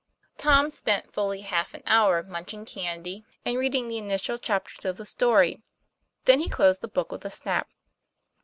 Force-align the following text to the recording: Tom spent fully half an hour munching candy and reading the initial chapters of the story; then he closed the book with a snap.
Tom 0.35 0.71
spent 0.71 1.13
fully 1.13 1.41
half 1.41 1.75
an 1.75 1.83
hour 1.85 2.23
munching 2.23 2.65
candy 2.65 3.23
and 3.45 3.59
reading 3.59 3.87
the 3.87 3.99
initial 3.99 4.39
chapters 4.39 4.83
of 4.83 4.97
the 4.97 5.05
story; 5.05 5.61
then 6.25 6.39
he 6.39 6.49
closed 6.49 6.81
the 6.81 6.87
book 6.87 7.11
with 7.11 7.23
a 7.23 7.29
snap. 7.29 7.69